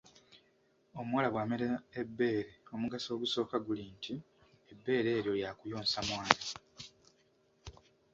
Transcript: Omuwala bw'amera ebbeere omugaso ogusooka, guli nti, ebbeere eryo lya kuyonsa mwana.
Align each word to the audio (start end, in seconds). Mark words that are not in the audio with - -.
Omuwala 0.99 1.27
bw'amera 1.33 1.67
ebbeere 2.01 2.51
omugaso 2.73 3.09
ogusooka, 3.15 3.55
guli 3.65 3.83
nti, 3.95 4.13
ebbeere 4.71 5.09
eryo 5.17 5.33
lya 5.39 5.51
kuyonsa 5.59 5.99
mwana. 6.07 6.39